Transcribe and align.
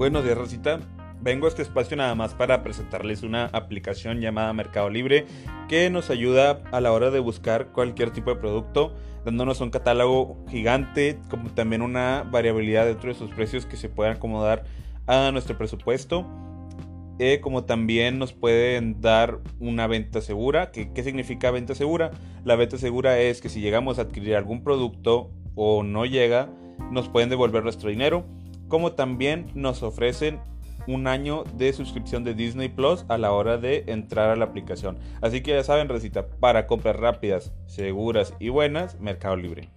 Buenos 0.00 0.24
días, 0.24 0.38
Rosita. 0.38 0.80
Vengo 1.20 1.44
a 1.44 1.50
este 1.50 1.60
espacio 1.60 1.94
nada 1.94 2.14
más 2.14 2.32
para 2.32 2.62
presentarles 2.62 3.22
una 3.22 3.44
aplicación 3.52 4.22
llamada 4.22 4.50
Mercado 4.54 4.88
Libre 4.88 5.26
que 5.68 5.90
nos 5.90 6.08
ayuda 6.08 6.62
a 6.72 6.80
la 6.80 6.92
hora 6.92 7.10
de 7.10 7.18
buscar 7.18 7.66
cualquier 7.72 8.10
tipo 8.10 8.30
de 8.30 8.40
producto, 8.40 8.94
dándonos 9.26 9.60
un 9.60 9.68
catálogo 9.68 10.42
gigante, 10.48 11.18
como 11.28 11.50
también 11.50 11.82
una 11.82 12.26
variabilidad 12.30 12.86
dentro 12.86 13.10
de 13.10 13.14
sus 13.14 13.30
precios 13.30 13.66
que 13.66 13.76
se 13.76 13.90
puedan 13.90 14.16
acomodar 14.16 14.64
a 15.06 15.30
nuestro 15.32 15.58
presupuesto. 15.58 16.26
Eh, 17.18 17.40
como 17.42 17.64
también 17.64 18.18
nos 18.18 18.32
pueden 18.32 19.02
dar 19.02 19.40
una 19.58 19.86
venta 19.86 20.22
segura. 20.22 20.70
¿Qué, 20.70 20.94
¿Qué 20.94 21.02
significa 21.02 21.50
venta 21.50 21.74
segura? 21.74 22.10
La 22.42 22.56
venta 22.56 22.78
segura 22.78 23.18
es 23.18 23.42
que 23.42 23.50
si 23.50 23.60
llegamos 23.60 23.98
a 23.98 24.02
adquirir 24.02 24.34
algún 24.34 24.64
producto 24.64 25.30
o 25.54 25.82
no 25.82 26.06
llega, 26.06 26.48
nos 26.90 27.10
pueden 27.10 27.28
devolver 27.28 27.62
nuestro 27.62 27.90
dinero 27.90 28.24
como 28.70 28.92
también 28.92 29.50
nos 29.54 29.82
ofrecen 29.82 30.40
un 30.86 31.06
año 31.06 31.44
de 31.58 31.74
suscripción 31.74 32.24
de 32.24 32.32
Disney 32.32 32.70
Plus 32.70 33.04
a 33.08 33.18
la 33.18 33.32
hora 33.32 33.58
de 33.58 33.84
entrar 33.88 34.30
a 34.30 34.36
la 34.36 34.46
aplicación. 34.46 34.98
Así 35.20 35.42
que 35.42 35.50
ya 35.50 35.62
saben, 35.62 35.88
recita, 35.88 36.26
para 36.26 36.66
compras 36.66 36.96
rápidas, 36.96 37.52
seguras 37.66 38.32
y 38.38 38.48
buenas, 38.48 38.98
Mercado 38.98 39.36
Libre. 39.36 39.68